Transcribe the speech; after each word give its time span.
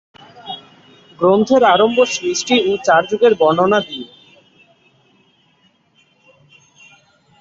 গ্রন্থের 1.19 1.63
আরম্ভ 1.73 1.97
সৃষ্টি 2.15 2.55
ও 2.67 2.81
চার 2.85 3.01
যুগের 3.09 3.33
বর্ণনা 3.41 3.79
দিয়ে। 3.87 4.07